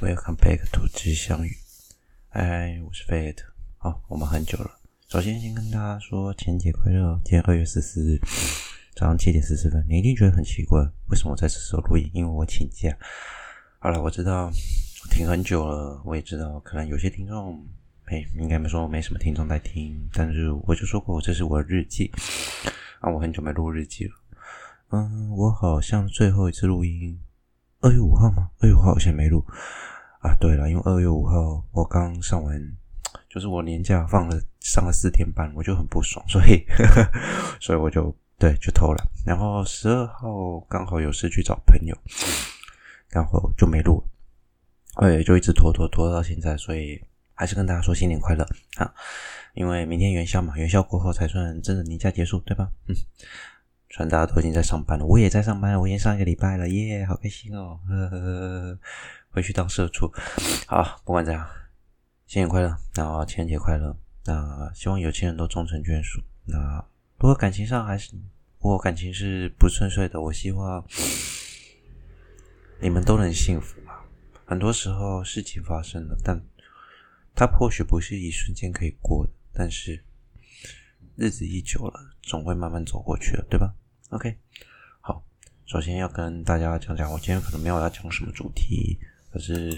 [0.00, 1.56] Welcome back to 知相语。
[2.30, 3.44] 哎，我是 Fate。
[3.78, 4.68] 好，我们很久了。
[5.08, 7.20] 首先，先跟大家说情人节快乐。
[7.24, 8.18] 今天二月十四日
[8.96, 10.80] 早上七点四十分，你一定觉得很奇怪，
[11.10, 12.10] 为什么我在这时候录音？
[12.12, 12.92] 因为我请假。
[13.78, 14.50] 好了，我知道
[15.12, 17.64] 停很久了，我也知道可能有些听众，
[18.06, 22.10] 哎，应该没说没什么听众在听，但是我就说过，这是我的日记
[22.98, 24.14] 啊，我很久没录日记了。
[24.88, 27.20] 嗯，我好像最后一次录音。
[27.84, 28.48] 二月五号吗？
[28.60, 29.44] 二月五号我现在没录
[30.20, 30.34] 啊。
[30.40, 32.58] 对了，因为二月五号我刚上完，
[33.28, 36.64] 就是我年假放了上了四天班，我就很不爽，所以
[37.60, 39.06] 所以我就对就偷懒。
[39.26, 41.94] 然后十二号刚好有事去找朋友，
[43.10, 44.02] 然后就没录，
[44.94, 46.56] 哎，就一直拖拖拖到现在。
[46.56, 46.98] 所以
[47.34, 48.42] 还是跟大家说新年快乐
[48.78, 48.90] 啊！
[49.52, 52.70] 因为明天元宵嘛，元宵过后才算真的年假结束，对吧？
[52.86, 52.96] 嗯。
[53.94, 57.78] 虽然大家都已经在上班了，我也在上班，我已经上一个礼拜了，耶，好开心哦！
[57.86, 58.78] 呵呵呵，
[59.30, 60.12] 回去当社畜。
[60.66, 61.48] 好，不管怎样，
[62.26, 63.96] 新年快乐，然后情人节快乐。
[64.24, 66.20] 那希望有情人都终成眷属。
[66.44, 66.84] 那
[67.18, 68.16] 如果感情上还是
[68.58, 70.84] 如果感情是不顺遂的，我希望
[72.80, 74.04] 你们都能幸福吧。
[74.44, 76.42] 很多时候事情发生了，但
[77.32, 80.02] 它或许不是一瞬间可以过的，但是
[81.14, 83.72] 日子一久了，总会慢慢走过去的，对吧
[84.14, 84.32] ？OK，
[85.00, 85.24] 好，
[85.66, 88.96] 首先要跟大家讲讲，我今天可能没有要讲什么主题，
[89.32, 89.76] 可是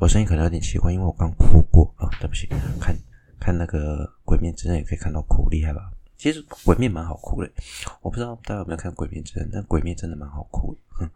[0.00, 2.48] 我声音可能有点奇怪，因为我刚哭过啊，对不起。
[2.80, 2.96] 看
[3.38, 5.92] 看那个《鬼灭之刃》也可以看到哭，厉害吧？
[6.16, 7.52] 其实《鬼灭》蛮好哭的，
[8.00, 11.10] 我不知道大家有没有看《鬼灭之刃》，但《鬼灭》真的蛮好哭的，哼，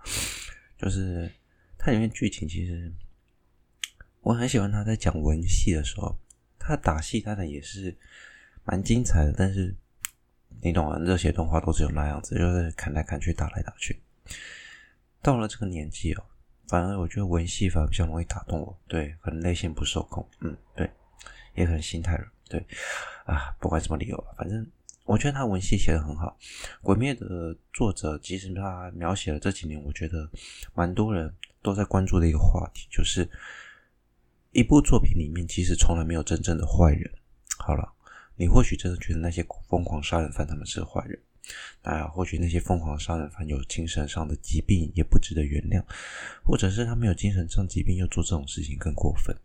[0.77, 1.33] 就是
[1.79, 2.93] 它里面剧情其实
[4.21, 6.15] 我很喜欢他在讲文戏的时候，
[6.59, 7.97] 他打戏当然也是
[8.63, 9.75] 蛮精彩的，但是。
[10.63, 14.01] 你懂啊，热血动画都只有那样子，就是砍来砍去，打来打去。
[15.23, 16.25] 到了这个年纪哦，
[16.67, 20.91] 反而我觉得文戏反而比较容易打动我，对，可能内心不受控，嗯，对，
[21.55, 22.65] 也很心态了，对，
[23.25, 24.67] 啊，不管什么理由，反正
[25.05, 26.37] 我觉得他文戏写得很好。
[26.83, 30.29] 《鬼灭》的作者其实他描写了这几年，我觉得
[30.75, 33.29] 蛮多人都在关注的一个话题，就是
[34.53, 37.13] 一部作品里面其实从来没有真正的坏人。
[37.59, 37.93] 好了。
[38.37, 41.19] 你或许真的觉得那些疯狂杀人犯他们是坏人，
[41.83, 45.83] 啊，或许那些疯狂杀人犯有精神上的疾病也不值得原谅，
[46.45, 49.37] 或者是他们有精神上疾病又做这种事情更过分。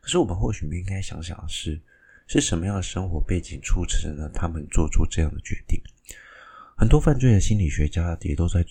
[0.00, 1.80] 可是我们或许不应该想想的是，
[2.26, 5.80] 是什么样的生活背景促成了他们做出这样的决定？
[6.76, 8.64] 很多犯罪的心理学家也都在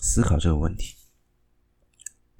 [0.00, 0.94] 思考这个问题。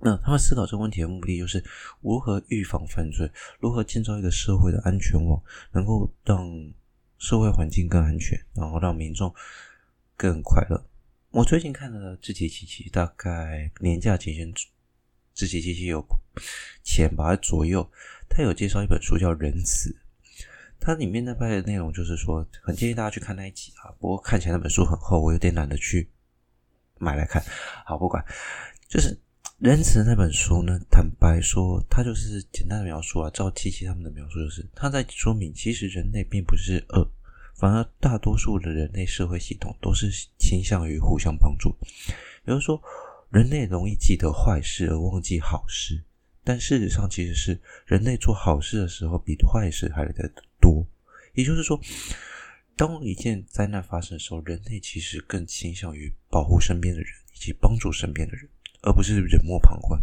[0.00, 1.64] 那他们思考这个问题的目的，就是
[2.00, 3.28] 如何预防犯罪，
[3.58, 5.42] 如何建造一个社会的安全网，
[5.72, 6.48] 能够让
[7.18, 9.34] 社会环境更安全，然后让民众
[10.16, 10.86] 更快乐。
[11.30, 14.54] 我最近看了志祺七七，大概年假期间，
[15.34, 16.06] 志祺七七有
[16.84, 17.90] 前吧左右，
[18.28, 19.90] 他有介绍一本书叫《仁慈》，
[20.78, 23.90] 它里面那块的内容就是说，很建议大家去看那一集啊。
[23.98, 26.08] 不过看起来那本书很厚，我有点懒得去
[26.98, 27.42] 买来看。
[27.84, 28.24] 好，不管，
[28.88, 29.20] 就是。
[29.58, 33.28] 仁慈那本书呢，坦白说，它就是简单的描述啊。
[33.30, 37.10] 照七七他们的描述，就是他在说明，其实人类并不是恶，
[37.56, 41.76] 反而大多数的人类社会系统都是倾向于互相帮助。
[42.46, 42.80] 也就是说，
[43.30, 46.04] 人类容易记得坏事而忘记好事，
[46.44, 50.30] 但事实上其实是人类做好事的时候比坏事还来得
[50.60, 50.86] 多。
[51.34, 51.80] 也就是说，
[52.76, 58.48] 当一件灾难发生的时候，人类其实更倾向于保护身边的人以及帮助身边的人。
[58.82, 60.00] 而不是冷漠旁观，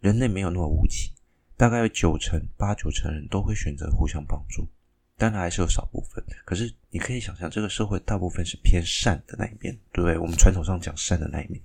[0.00, 1.12] 人类没有那么无情，
[1.56, 4.68] 大概有九成八九成人都会选择互相帮助，
[5.16, 6.22] 当然还是有少部分。
[6.44, 10.18] 可是你可以想象，这个社会大部分是偏善的那一面，对不对？
[10.18, 11.62] 我们传统上讲善的那一面，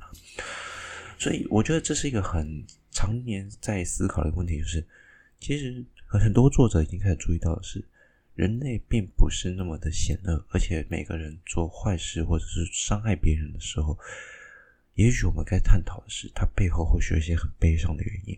[1.20, 4.88] 所以我觉得这是一个很常年在思考的问题，就是
[5.42, 7.84] 其实很多作者已经开始注意到的是，
[8.34, 14.00] 人类并不是那么的险恶，而且每个人做坏事或者是伤害别人的时候。
[14.98, 18.36] 也许我们该探讨的是，它背后或许有一些很悲伤的原因。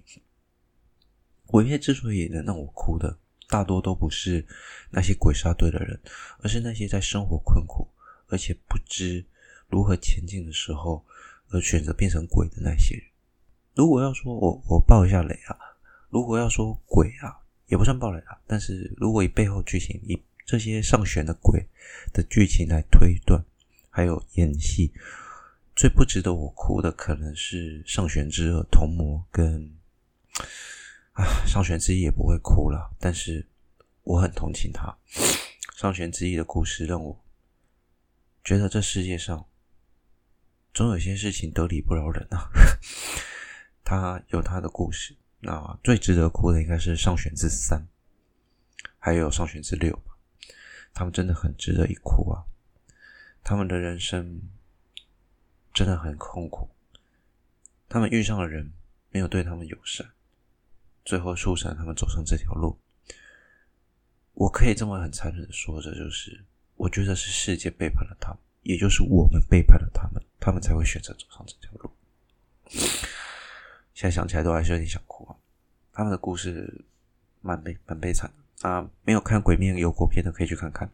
[1.45, 3.17] 鬼灭之所以能让我哭的，
[3.47, 4.45] 大多都不是
[4.91, 5.97] 那些鬼杀队的人，
[6.39, 7.87] 而是那些在生活困苦
[8.27, 9.25] 而且不知
[9.69, 11.05] 如何前进的时候，
[11.47, 13.05] 而选择变成鬼的那些人。
[13.73, 15.57] 如果要说我我爆一下雷啊，
[16.09, 21.65] 如果要说鬼啊，也不算爆雷啊，但是如果以背后剧情，以这些上弦的鬼
[22.11, 23.41] 的剧情来推断，
[23.89, 24.91] 还有演戏。
[25.79, 29.79] 最不值得我哭的可能是上弦之二童磨跟
[31.13, 33.47] 啊，上弦之一也不会哭了，但是
[34.03, 34.93] 我很同情他。
[35.77, 37.23] 上弦之一的故事让我
[38.43, 39.45] 觉得这世界上
[40.73, 42.49] 总有些事情得理不饶人啊。
[43.81, 45.15] 他有他的故事。
[45.39, 47.87] 那最值得哭的应该是上弦之三，
[48.97, 49.97] 还有上弦之六。
[50.93, 52.43] 他们真的很值得一哭啊！
[53.41, 54.41] 他们的人生
[55.79, 56.67] 真的很痛苦，
[57.87, 58.69] 他们遇上的人
[59.11, 60.05] 没有对他们友善，
[61.05, 62.77] 最后促成他们走上这条路。
[64.33, 66.43] 我可以这么很残忍的说，这就是
[66.75, 71.89] 我觉得是世界背叛了他们，也就是我们背叛了他们，他们才会选择走上这条路。
[73.93, 75.31] 现在想起来都还是有点想哭啊！
[75.93, 76.83] 他们的故事
[77.39, 78.69] 蛮悲蛮悲惨的。
[78.69, 80.91] 啊，没有看《鬼面》有国片的可以去看看，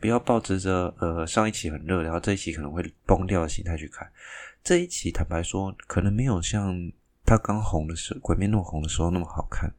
[0.00, 4.10] 不要抱着着呃上一期很热，然后这一期可能会崩掉的心态去看。
[4.64, 6.90] 这一期坦白说，可能没有像
[7.24, 9.70] 他刚红的时候《鬼灭》那么红的时候那么好看，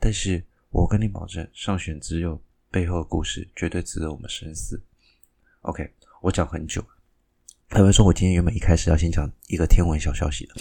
[0.00, 2.40] 但是我跟你保证，上选之六
[2.70, 4.82] 背后的故事绝对值得我们深思。
[5.60, 6.88] OK，我讲很久了，
[7.68, 10.54] 坦白说，我今天原本一开始要先讲一个天文小消息的，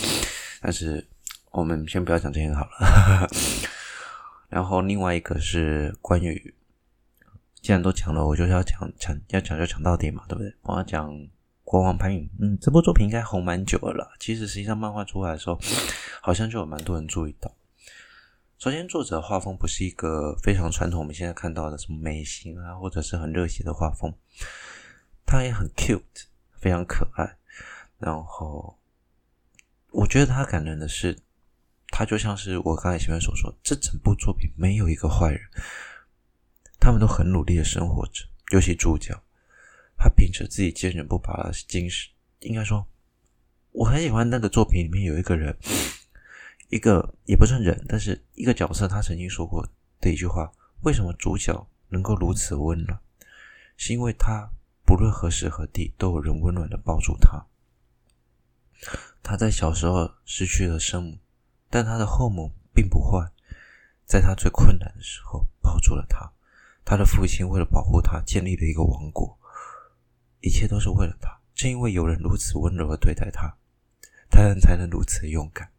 [0.62, 1.06] 但是
[1.52, 3.28] 我们先不要讲这些好了。
[4.48, 6.54] 然后另外一个是关于，
[7.62, 10.54] 既然都讲了，我就是要讲讲要讲就讲到底嘛，对不对？
[10.64, 11.14] 我要讲
[11.64, 14.10] 《国王排名》，嗯，这部作品应该红蛮久了啦。
[14.20, 15.60] 其实实际上漫画出来的时候，
[16.22, 17.56] 好像就有蛮多人注意到。
[18.58, 24.14] 首先，作者画风不是一个非常传统，我们现在看到的什么美型啊，或者是很热血的画风，
[25.26, 26.02] 他也很 cute，
[26.60, 27.38] 非常可爱。
[28.00, 28.78] 然后，
[29.92, 31.18] 我觉得他感人的是。
[31.94, 35.42] 他就像是我刚才前面所说，这整部作品没有一个坏人，
[36.82, 38.26] 他们都很努力的生活着。
[38.52, 39.14] 尤其主角，
[39.96, 42.86] 他凭着自己坚韧不拔的精神，应该说，
[43.72, 45.56] 我很喜欢那个作品里面有一个人，
[46.70, 49.66] 一个也不算人，但是一个角色，他曾经说过
[50.02, 50.52] 的一句话：
[50.82, 53.00] 为什么主角能够如此温暖？
[53.78, 54.50] 是因为他
[54.84, 57.46] 不论何时何地都有人温暖的抱住他。
[59.22, 61.18] 他在小时候失去了生母。
[61.74, 63.32] 但他的后母并不坏，
[64.04, 66.30] 在他最困难的时候抱住了他。
[66.84, 69.38] 他的父亲为了保护他，建立了一个王国，
[70.42, 71.40] 一切都是为了他。
[71.54, 73.56] 正因为有人如此温柔的对待他，
[74.30, 75.72] 他人才能如此勇敢，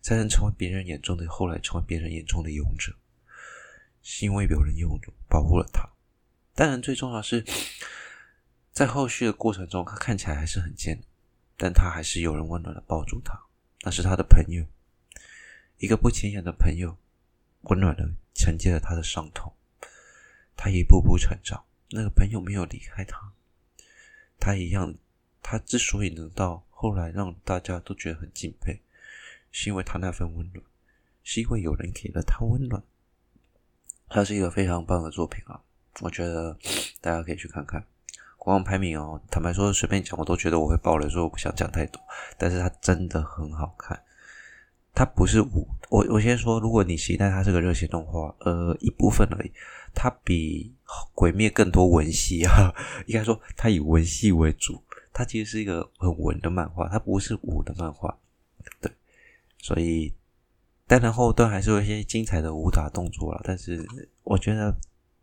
[0.00, 2.92] 才能成为别人眼中的，后来成为别人眼中的勇者。
[4.02, 5.88] 是因为有人用保护了他。
[6.54, 7.44] 当然，最重要是，
[8.72, 11.06] 在后续的过程中，他看起来还是很艰难，
[11.56, 13.40] 但他还是有人温暖的抱住他，
[13.82, 14.66] 那是他的朋友。
[15.78, 16.96] 一个不起眼的朋友，
[17.62, 19.54] 温暖的承接了他的伤痛，
[20.56, 21.64] 他一步步成长。
[21.90, 23.32] 那个朋友没有离开他，
[24.38, 24.94] 他一样。
[25.44, 28.80] 他之所以能到后来让大家都觉得很敬佩，
[29.50, 30.64] 是因为他那份温暖，
[31.24, 32.80] 是因为有人给了他温暖。
[34.08, 35.60] 他是一个非常棒的作品啊，
[36.00, 36.56] 我觉得
[37.00, 37.84] 大家可以去看看。
[38.38, 42.00] 国王排名哦，坦白说，随便讲我都觉得我会爆雷，所以我不想讲太多。
[42.38, 44.00] 但是它真的很好看。
[44.94, 49.50] 它不是武，我我先说，如果你期待它是个热血动画，呃，一部分而已。
[49.94, 50.74] 它比
[51.14, 52.74] 鬼灭更多文戏啊，
[53.06, 54.82] 应该说它以文戏为主。
[55.12, 58.16] 它其实是一个很文的漫画，它不是武的漫画，
[58.80, 58.90] 对。
[59.58, 60.12] 所以
[60.86, 63.86] 当然后段还是有一些精彩的武打动作了，但是
[64.24, 64.74] 我觉得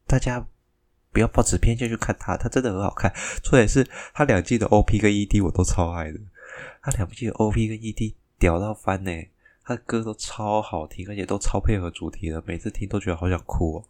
[0.06, 0.46] 大家
[1.12, 3.12] 不要抱持偏见去看它，它真的很好看。
[3.44, 6.20] 重点是它两季的 OP 跟 ED 我都超爱的，
[6.82, 9.12] 它两季的 OP 跟 ED 屌到翻呢。
[9.70, 13.86] 他歌都超好听，而且都超配合主题的，每次听都觉得好想哭哦，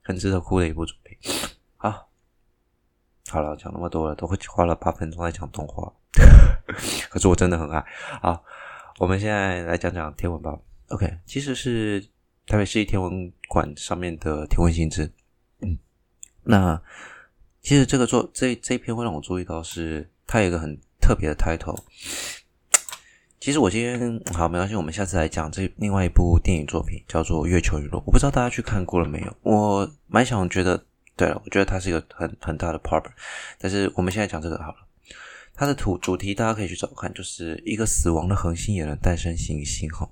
[0.00, 1.18] 很值得哭的一部作品。
[1.76, 2.08] 好，
[3.30, 5.92] 好了，讲那么多了，都会花了八分钟来讲动画，
[7.10, 7.84] 可是我真的很爱。
[8.22, 8.44] 好，
[9.00, 10.56] 我们现在来讲讲天文吧。
[10.90, 12.00] OK，其实是
[12.46, 15.12] 台北市立天文馆上面的天文新知。
[15.62, 15.76] 嗯，
[16.44, 16.80] 那
[17.60, 21.76] 其实这个作这这一篇会让我注意到是它有一个很特别的 title。
[23.44, 28.00] 其实我今天好没关系，我们下次来讲这另外一部电影作品，叫做《月球陨落》。
[28.06, 29.36] 我不知道大家去看过了没有？
[29.42, 30.82] 我蛮想觉得，
[31.14, 33.12] 对了，我觉得它是一个很很大的 problem。
[33.58, 34.76] 但是我们现在讲这个好了，
[35.52, 39.90] 它的主主题大家可以去找看，就是一个死亡的恒星也能诞生行星。
[39.90, 40.08] 哈，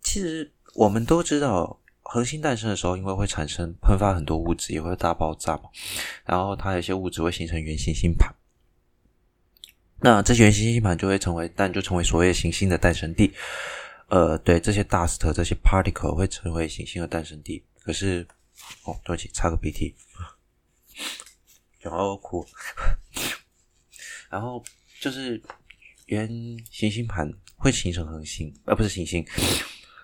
[0.00, 5.64] 其实我们都知道，恒星诞生的时候，因为会产生喷发很多物质，也会大爆炸嘛，
[6.24, 8.34] 然后它有些物质会形成圆形星盘。
[10.04, 13.32] 那这些圆形星盘就会成为，但就成为所谓行星的诞生地。
[14.08, 17.64] 呃，对，这些 dust 这些 particle 会成为行星的诞生地。
[17.80, 18.28] 可是，
[18.84, 19.94] 哦，对不起，擦个鼻涕，
[21.80, 22.46] 然后哭。
[24.28, 24.62] 然后
[25.00, 25.42] 就是
[26.04, 26.28] 原
[26.70, 29.26] 行星盘会形成恒星，而不是行星。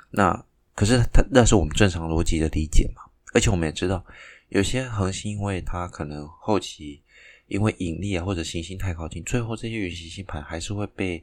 [0.09, 0.33] 那
[0.75, 3.02] 可是它那是我们正常逻辑的理解嘛？
[3.35, 4.02] 而且我们也知道，
[4.49, 7.02] 有些恒星因为它可能后期。
[7.50, 11.23] 因为引力啊，或者行星太靠近，最后这些原行星盘还是会被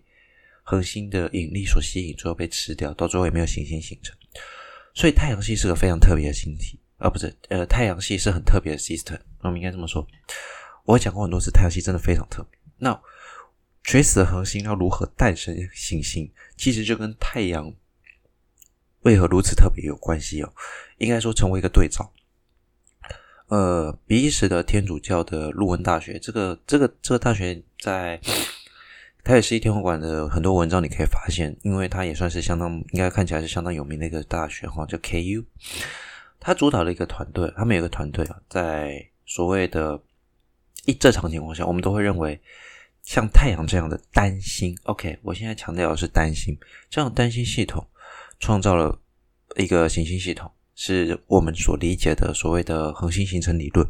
[0.62, 4.13] 恒星的引力所吸引，最后被吃掉，到最后也没有行星形成。
[4.93, 9.17] 所以太阳系是个非常特别的星体，啊、不是呃，太阳系是很特别的 system。
[9.39, 10.05] 我们应该这么说。
[10.84, 12.60] 我讲过很多次，太阳系真的非常特别。
[12.77, 13.01] 那
[13.84, 17.74] 垂死的恒星要如何诞生行星，其实就跟太阳
[19.03, 20.53] 为何如此特别有关系哦。
[20.98, 22.12] 应该说成为一个对照。
[23.47, 28.19] 呃，比利时的天主教的路恩大学，这个这个这个大学在
[29.23, 35.45] 台北市立天文馆的很多文章你可以发现，因为它也算是相当应该看起来是相当有名的一个大学哈，叫 KU。
[36.39, 40.01] 他主导了一个团队，他们有个团队啊，在所谓的
[40.85, 42.39] 一正常情况下，我们都会认为
[43.03, 46.57] 像太阳这样的单星，OK，我现在强调的是单星，
[46.89, 47.85] 这样单星系统
[48.39, 48.99] 创造了
[49.55, 50.51] 一个行星系统。
[50.79, 53.86] 是我们所理解的所谓的恒星形成理论，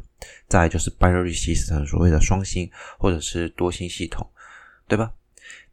[0.48, 4.26] 再就是 binary system 所谓的双星或者是多星系统，
[4.88, 5.14] 对吧？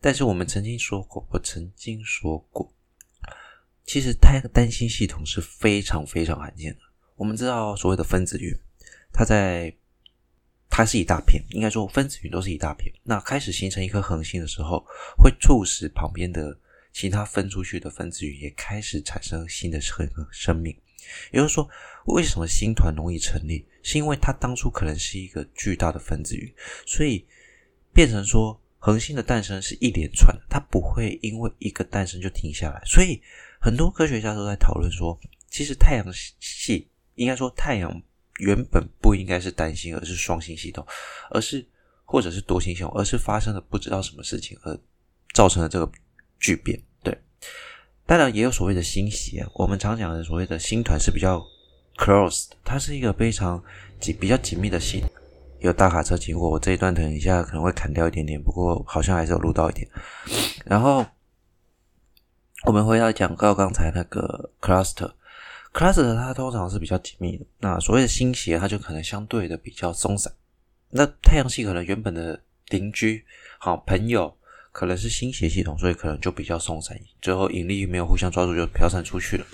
[0.01, 2.69] 但是我们曾经说过，我曾经说过，
[3.87, 6.81] 其实太单星系统是非常非常罕见的。
[7.15, 8.53] 我们知道所谓的分子云，
[9.13, 9.73] 它在
[10.69, 12.93] 它是一大片，应该说分子云都是一大片。
[13.05, 14.85] 那开始形成一颗恒星的时候，
[15.17, 16.59] 会促使旁边的
[16.93, 20.77] 其他分出去的分子云也开始产生新的生生命。
[21.33, 21.69] 也就是说，
[22.07, 23.67] 为什么星团容易成立？
[23.83, 26.51] 是因为它当初可能是一个巨大的分子云，
[26.87, 27.27] 所以
[27.93, 32.83] 变成说恒星的诞生是一连串的，它不会因为一个诞生就停下来。
[32.87, 33.21] 所以
[33.61, 35.19] 很多科学家都在讨论说，
[35.51, 36.07] 其实太阳
[36.41, 38.03] 系应该说太阳
[38.39, 40.87] 原本不应该是单星，而是双星系统，
[41.31, 41.67] 而是
[42.05, 44.79] 或者是多星系统，而是发生了不知道什么事情而
[45.35, 45.91] 造成了这个
[46.41, 46.83] 巨变。
[47.03, 47.17] 对
[48.07, 51.43] 当然也有所谓的星系，我们常讲的所谓的星团是比较
[51.97, 53.63] close，它是一个非常
[53.99, 55.03] 紧、比较紧密的系。
[55.61, 59.89] 有大卡车经过，我这一段等一下可能会砍掉一点点，不过好像还是有录到一点。
[60.67, 61.07] 然后
[62.67, 67.47] 我们回到讲到刚才那个 cluster，cluster 它通常是比较紧密的。
[67.59, 70.31] 那所谓的星系，它就可能相对的比较松散。
[70.91, 73.25] 那太阳系可能原本的邻居、
[73.59, 74.37] 好朋友。
[74.75, 79.47] 可能是星系系统，所以可能就比较松散，最后引力没有互相抓住就飘散出去了。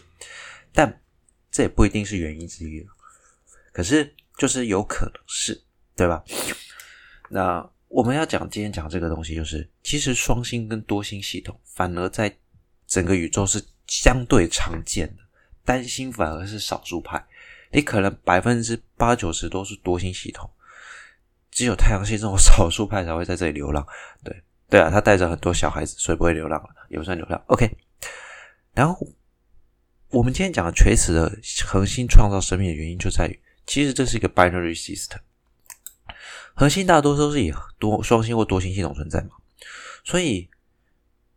[0.72, 1.02] 但
[1.50, 2.82] 这也不一定是原因之一，
[3.70, 5.62] 可是就是有可能是，
[5.94, 6.24] 对吧？
[7.28, 12.34] 那我们要讲今天讲这个东西，就是其实双星跟多星系统反而在
[12.86, 15.22] 整个宇宙是相对常见的，
[15.66, 17.22] 单星反而是少数派。
[17.70, 20.50] 你可能百分之八九十都是多星系统，
[21.50, 23.86] 只有太阳系这种少数派才会在这里流浪，
[24.24, 24.42] 对。
[24.70, 27.42] 对啊，他带着很多小孩子，所以不会流浪了，也不算流浪。
[27.46, 27.68] OK，
[28.72, 29.06] 然后
[30.10, 33.36] 我们今天讲的垂死的恒星创造生命的原因就在于，
[33.66, 35.18] 其实这是一个 binary system。
[36.54, 39.30] 恒星大多都是以多双星或多星系统存在嘛，
[40.04, 40.48] 所以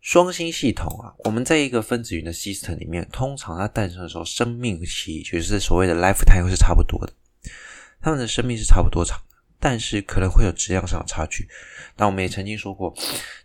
[0.01, 7.13] 双星系统啊，我们在一个分子云的 system 里面，通常它诞生的时候，生命期就是所谓的 lifetime 是差不多的，
[8.01, 9.19] 它们的生命是差不多长。
[9.63, 11.47] 但是可能会有质量上的差距。
[11.95, 12.93] 那我们也曾经说过，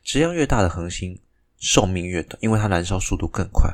[0.03, 1.17] 质量越大的恒星
[1.59, 3.73] 寿命越短，因为它燃烧速度更快，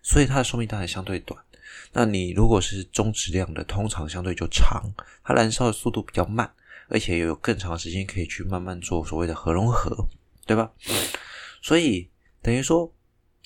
[0.00, 1.42] 所以它的寿命当然相对短。
[1.92, 4.88] 那你如果是中质量的，通常相对就长，
[5.24, 6.48] 它燃烧的速度比较慢，
[6.88, 10.06] 而且也有更长的时间可以去慢慢做所谓的核融合，
[10.46, 10.70] 对吧？
[11.60, 12.08] 所以
[12.40, 12.94] 等于说。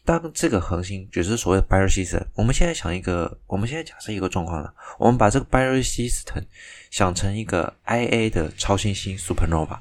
[0.06, 6.44] 当这个恒星就是所谓的 binary system，我们现在想一个，我们现在假设一个状况了，我们把这个 binary system
[6.90, 9.78] 想成一个 IA 的超新星 supernova，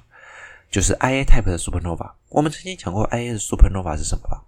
[0.71, 2.13] 就是 IA type 的 supernova。
[2.29, 4.45] 我们曾经讲过 IA 的 supernova 是什么吧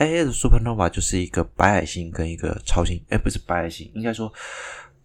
[0.00, 4.32] ？IA 的 supernova 就是一个白矮星跟一个超新，哎，不是白矮星，应该说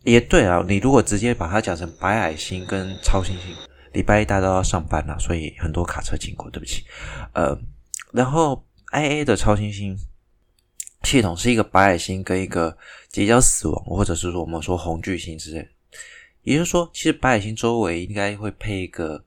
[0.05, 0.65] 也对啊。
[0.67, 3.55] 你如果直接把它讲成白矮星跟超新星，
[3.93, 6.83] 礼拜一大家都要上班了，所以很多卡车经过，对不起。
[7.33, 7.55] 呃，
[8.11, 8.65] 然后。
[8.91, 9.97] I A 的超新星
[11.03, 12.75] 系统是一个白矮星跟一个
[13.07, 15.67] 即将死亡，或者是说我们说红巨星之类。
[16.43, 19.23] 也就是说，其实白矮星周围应该会配一个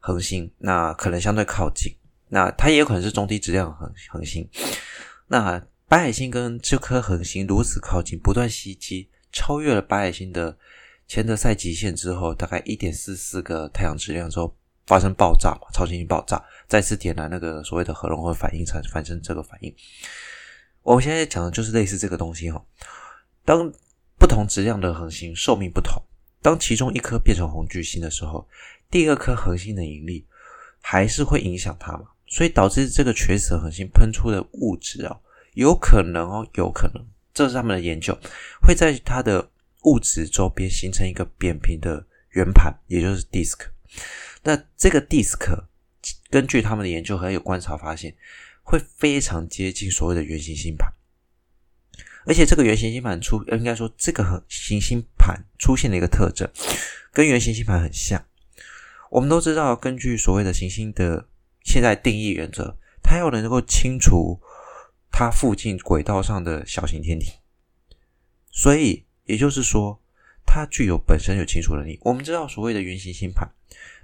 [0.00, 1.92] 恒星，那可能相对靠近。
[2.28, 4.48] 那它也有可能是中低质量恒恒星。
[5.26, 10.56] 那白矮星跟这颗恒星如此靠近，不断袭击，超越了白矮星的
[11.06, 14.56] 前德赛极限之后，大概一点四四个太阳质量之后。
[14.88, 19.72] 发生爆炸嘛，超新星爆炸，再次点燃那个所谓的核融合反应，产发生这个反应。
[20.82, 22.64] 我们现在讲的就是类似这个东西哈。
[23.44, 23.70] 当
[24.18, 26.02] 不同质量的恒星寿命不同，
[26.40, 28.48] 当其中一颗变成红巨星的时候，
[28.90, 30.26] 第二颗恒星的引力
[30.80, 35.14] 还是会影响它嘛，所以导致这个垂死恒星喷出的物质啊，
[35.52, 38.18] 有可能哦，有可能，这是他们的研究，
[38.62, 39.50] 会在它的
[39.82, 43.66] 物质周边形成一个扁平的圆盘，也就是 disk。
[44.48, 45.66] 那这个 disk
[46.30, 48.16] 根据他们的研究还有观察发现，
[48.62, 50.90] 会非常接近所谓的圆形星盘。
[52.24, 56.50] 而且这个圆形星盘出，应该说这个行星盘出现的一个特征，
[57.12, 58.24] 跟圆形星盘很像。
[59.10, 61.28] 我们都知道，根据所谓的行星的
[61.62, 64.40] 现在定义原则，它要能够清除
[65.10, 67.32] 它附近轨道上的小型天体。
[68.50, 70.02] 所以也就是说，
[70.46, 71.98] 它具有本身有清除能力。
[72.02, 73.46] 我们知道所谓的圆形星盘，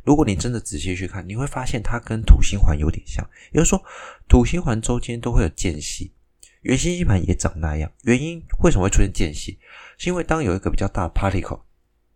[0.05, 3.83] 如果你真的仔细去看，你会发现它跟土星环有点像，也就是说，
[4.29, 6.13] 土星环周间都会有间隙。
[6.61, 9.59] 圆形星盘也长那样，原因为什么会出现间隙？
[9.99, 11.61] 是因为当有一个比较大的 particle，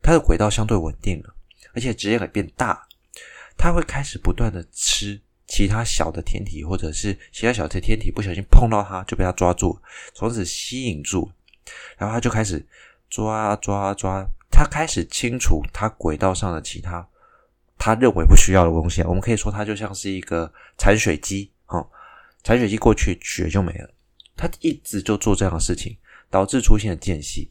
[0.00, 1.34] 它的轨道相对稳定了，
[1.74, 2.86] 而且质量也变大，
[3.56, 9.78] 它会开始不断的吃其他小的天体，或者是其他小的天体不小心碰到它就被它抓住，
[10.14, 11.30] 从此吸引住，
[11.98, 12.66] 然后它就开始
[13.10, 17.06] 抓抓抓，它开始清除它轨道上的其他
[17.78, 19.02] 他认为不需要的东西。
[19.02, 21.86] 我们可以说它就像是一个铲水机，哈，
[22.42, 23.88] 铲水机过去雪就没了。
[24.36, 25.96] 他一直就做这样的事情，
[26.30, 27.50] 导致出现了间隙，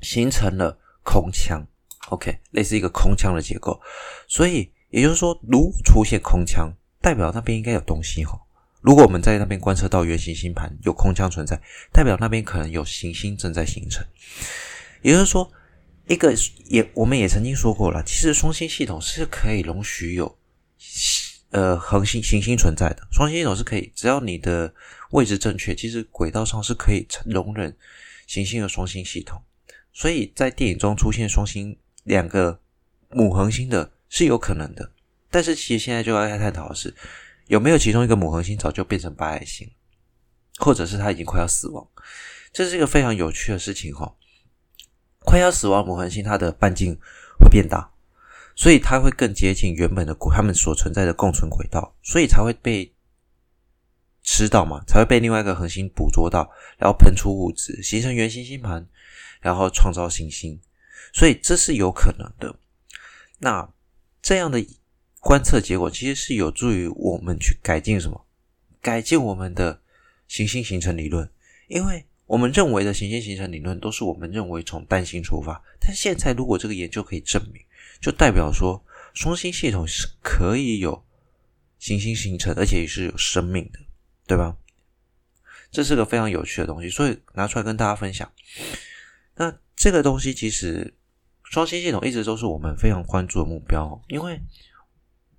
[0.00, 1.66] 形成了空腔。
[2.10, 3.80] OK，类似一个空腔的结构。
[4.28, 8.38] 所以也就是说，如出现空腔，代表那边应该有东西哈。
[8.82, 11.60] 如果我们在那边观测到圆形星盘有空腔存在，
[11.90, 14.06] 代表那边可能有行星正在形成。
[15.02, 15.50] 也就是说，
[16.06, 16.34] 一个
[16.66, 20.38] 也我们也曾经说过了，其实双星系统是可以容许有。
[21.50, 24.72] 呃，恒星行星存在的双星系统是可以，只要你的
[25.12, 27.74] 位置正确，其实轨道上是可以容忍
[28.26, 29.40] 行星的双星系统。
[29.92, 32.60] 所以在电影中出现双星两个
[33.10, 34.92] 母恒星的是有可能的，
[35.30, 36.94] 但是其实现在就要来探讨的是，
[37.46, 39.70] 有没有其中一个母恒星早就变成白矮星，
[40.58, 41.88] 或者是它已经快要死亡？
[42.52, 44.14] 这是一个非常有趣的事情哈。
[45.26, 46.98] 快要死亡母恒星，它的半径
[47.38, 47.92] 会变大。
[48.54, 52.90] 所以它会更接近原本的它们所存在的共存轨道，所以才会被
[54.22, 58.88] 吃到嘛，才会被另外一个恒星捕捉到，然后喷出物质，形成圆形星盘，
[59.42, 60.58] 然后创造行星。
[61.12, 62.58] 所以这是有可能的。
[63.40, 63.68] 那
[64.22, 64.64] 这样的
[65.20, 68.24] 观测结果其实是有助于我们去改进什么？
[68.80, 69.82] 改进我们的
[70.28, 71.28] 行星形成理论，
[71.68, 77.62] 因为我们认为的行星形成理论都是我们认为从单星出发，但现在如果这个研究可以证明。
[77.98, 78.84] 就代表说，
[79.14, 81.02] 双星系统是可以有
[81.78, 83.78] 行星形成，而且也是有生命的，
[84.26, 84.54] 对吧？
[85.70, 88.30] 这是个非常有趣的东西，所以拿出来跟大家分享。
[89.36, 90.94] 那这个东西其实，
[91.42, 94.38] 双星系统一直都是我们非常关注的目标，因为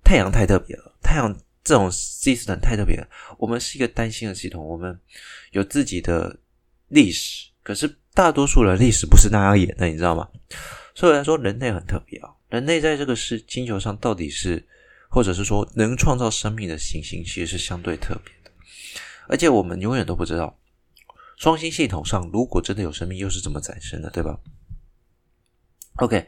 [0.02, 3.08] 太阳太特别了，太阳这种 system 太特别了。
[3.38, 4.98] 我们是一个单星的系统，我们
[5.52, 6.36] 有自己的
[6.88, 10.28] 历史，可是大多数人历史不是那样演的，你知道吗？
[10.94, 12.30] 所以来说，人类很特别啊。
[12.48, 14.66] 人类在这个是星球上到底是，
[15.08, 18.50] 或者是说能创造生命的行星，其实是相对特别的。
[19.28, 20.58] 而且我们永远都不知道，
[21.36, 24.40] 双星系统上如果真的有生命，又是怎么产生的，对吧
[25.96, 26.26] ？OK，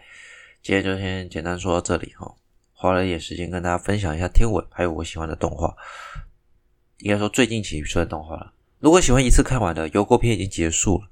[0.62, 2.35] 今天就先简单说到这里哈，
[2.73, 5.75] 花了一点时间跟大家分享一下天文，还有我喜欢的动画。
[6.99, 8.53] 应该说最近期出的动画了。
[8.81, 11.09] 如果喜欢一次看完的，游郭篇已经结束了，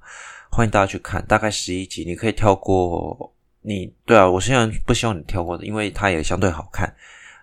[0.51, 3.35] 欢迎大家去看，大概十一集，你可以跳过。
[3.61, 6.91] 你对啊，我现在不希望你跳过的，因为它也相对好看。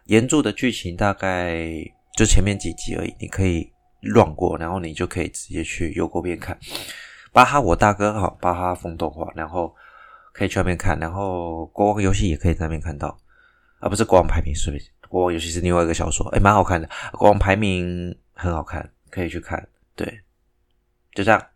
[0.06, 1.64] 原著的剧情大概
[2.18, 6.58] 就前面几集而已，你可以乱过，然后你就可以直接去游郭篇看。
[7.32, 9.72] 巴哈我大哥哈，巴哈风动画，然后
[10.34, 13.16] 可以去那边看，然后国王游戏也可以在那边看到。
[13.78, 14.90] 啊，不是国王排名，是不是？
[15.08, 16.90] 国王游戏是另外一个小说，诶，蛮好看的。
[17.12, 19.68] 国王排名很好看，可以去看。
[19.96, 20.24] 对，
[21.14, 21.48] 就这样。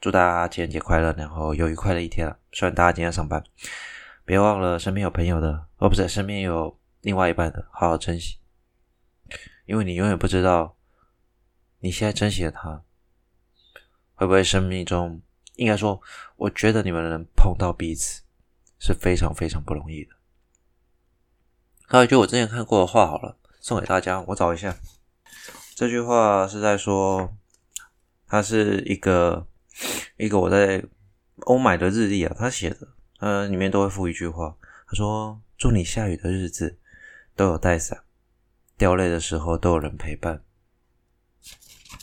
[0.00, 2.36] 祝大家情人节快乐，然后有愉快的一天了。
[2.50, 3.44] 虽然大家今天上班，
[4.24, 8.38] 别忘了身边有朋友的，哦，不是，身边有另外一半的，好好珍惜，
[9.64, 10.76] 因为你永远不知道
[11.78, 12.82] 你现在珍惜的他，
[14.14, 15.22] 会不会生命中，
[15.54, 16.00] 应该说，
[16.34, 18.22] 我觉得你们能碰到彼此
[18.80, 20.10] 是非常非常不容易的。
[21.86, 24.74] 还有一句我之前看过的话，好了，送给大家，我找一下，
[25.76, 27.36] 这句话是在说，
[28.32, 29.46] 它是一个。
[30.18, 30.84] 一个我在
[31.46, 32.86] 欧买的日历啊，他写的，
[33.20, 34.54] 呃，里面都会附一句话，
[34.86, 36.78] 他说：“祝你下雨的日子
[37.34, 38.02] 都有带伞，
[38.76, 40.42] 掉泪的时候都有人陪伴。”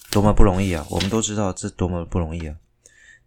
[0.09, 0.83] 多么不容易啊！
[0.89, 2.55] 我们都知道这多么不容易啊！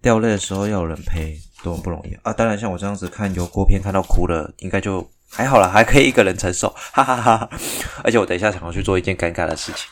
[0.03, 2.21] 掉泪的时候要有人陪，多么不容易啊！
[2.25, 7.51] 啊，当然像我这样子看油锅片看到哭了，应该就还好了，还可以一个人承受， 哈哈哈哈！
[8.03, 9.88] 而且我等一下想要去做一件尴尬的事情，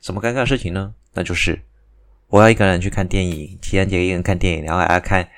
[0.00, 0.94] 什么尴尬的事情呢？
[1.12, 1.60] 那就是。
[2.30, 5.28] 我要一个人去看电影，情人节一个人看电影，然后还要看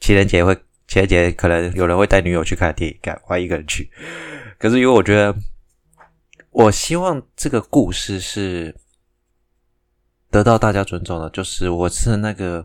[0.00, 0.54] 情人节会
[0.88, 3.90] 情人节可能有人会带女友去看电影，干我要一个人去。
[4.58, 5.34] 可是因为我觉得，
[6.50, 8.74] 我希望这个故事是
[10.30, 12.64] 得到大家尊重的，就是我吃的那个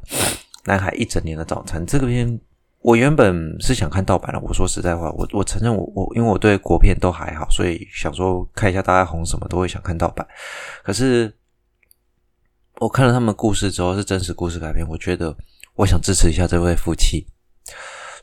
[0.63, 1.85] 男孩一整年的早餐。
[1.85, 2.39] 这个片
[2.79, 10.25] 我原本是想看盗版的，我说实在话，我我承认我我因为我对国片都还好，所以想说看一下大家红什么都会想看盗版。
[10.83, 11.31] 可是
[12.81, 15.37] 我看了他们故事之后，是真实故事改编，我觉得
[15.75, 17.27] 我想支持一下这位夫妻，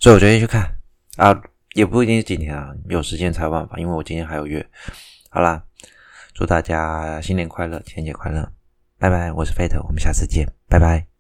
[0.01, 0.69] 所以我决定去看
[1.17, 1.33] 啊，
[1.75, 4.69] 也不一定是今天啊，有时间才有办法，因为我今天还有约。
[5.31, 5.63] 好啦，
[6.35, 8.51] 祝大家新年快乐，情人节快乐，
[8.99, 9.31] 拜拜！
[9.31, 11.18] 我是费特我们下次见，拜拜。